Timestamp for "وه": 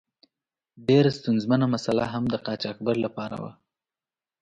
3.43-3.51